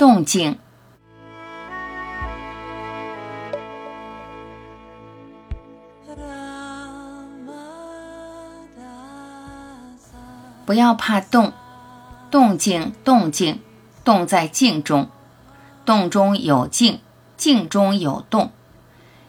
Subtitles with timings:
[0.00, 0.56] 动静。
[10.64, 11.52] 不要怕动，
[12.30, 13.60] 动静，动静，
[14.02, 15.10] 动在静中，
[15.84, 17.00] 动中有静，
[17.36, 18.52] 静中有动。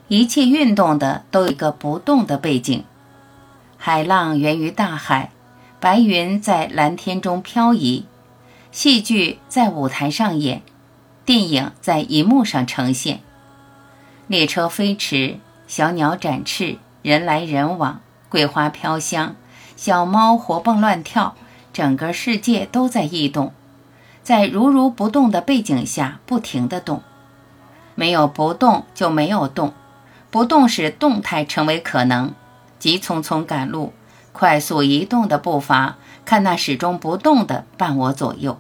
[0.08, 2.86] 一切运动的都有一个不动的背景。
[3.76, 5.32] 海浪源于大海，
[5.82, 8.06] 白云在蓝天中飘移，
[8.72, 10.62] 戏剧在舞台上演，
[11.26, 13.20] 电影在银幕上呈现。
[14.28, 18.00] 列车飞驰，小鸟展翅，人来人往，
[18.30, 19.36] 桂花飘香。
[19.76, 21.36] 小猫活蹦乱跳，
[21.74, 23.52] 整个世界都在异动，
[24.24, 27.04] 在如如不动的背景下不停地动。
[27.96, 29.74] 没有不动就没有动，
[30.30, 32.34] 不动使动态成为可能。
[32.80, 33.92] 急匆匆赶路，
[34.34, 38.60] 快速移动的步伐，看那始终不动的伴我左右。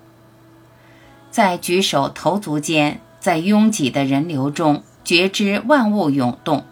[1.29, 6.65] 在举手投足间，在拥挤的人流中，觉知万物涌动，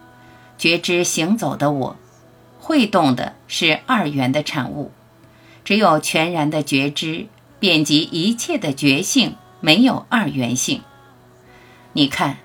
[0.58, 1.96] 觉知行走的我。
[2.58, 4.92] 会动的是二元的产物，
[5.64, 7.26] 只有全然的觉知，
[7.58, 10.82] 遍及一切的觉性，没有二元性。
[11.94, 12.36] 你看，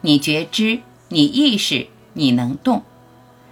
[0.00, 2.84] 你觉知，你意识，你能动，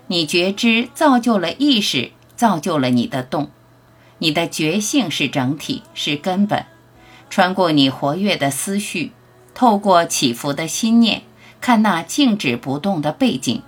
[0.07, 3.51] 你觉知造就了意识，造就了你的动。
[4.19, 6.65] 你的觉性是整体，是根本，
[7.29, 9.13] 穿过你活跃的思绪，
[9.55, 11.23] 透过起伏的心念，
[11.61, 13.63] 看那静止不动的背景。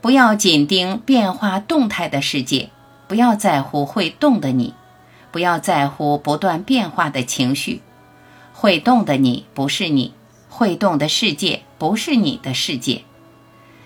[0.00, 2.70] 不要紧盯变化动态的世界，
[3.08, 4.74] 不要在乎会动的你，
[5.30, 7.80] 不要在乎不断变化的情绪。
[8.52, 10.12] 会动的你不是你，
[10.50, 13.02] 会动的世界不是你的世界。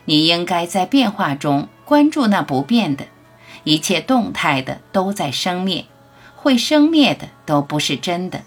[0.07, 3.07] 你应该在变化中关注那不变的，
[3.67, 5.87] 一切动态的都在生灭，
[6.37, 8.45] 会生灭的都不是真的。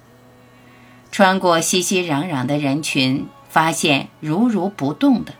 [1.12, 5.34] 穿过熙熙攘攘的人群，发现如如不动的。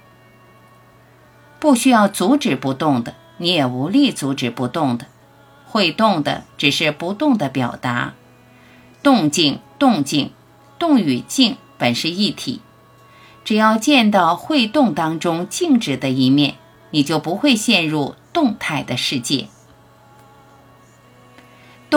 [1.62, 5.06] 不需要阻止不动的，你也无力阻止不动的。
[5.66, 8.16] 会动的只是不动的表达。
[9.02, 10.32] 动静，动静，
[10.78, 12.60] 动与静本是一体。
[13.46, 16.56] 只要见到会动当中静止的一面，
[16.92, 19.48] 你就不会陷入动态的世界。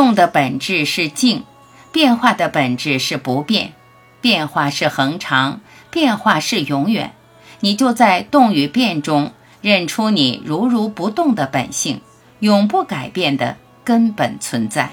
[0.03, 1.45] 动的本质是静，
[1.93, 3.73] 变化的本质是不变，
[4.21, 5.61] 变化是恒常，
[5.93, 7.13] 变化是永远。
[7.61, 9.33] 你就在动与变中。
[9.61, 12.01] 认出你如如不动的本性，
[12.41, 14.91] 永不改变的根本存在。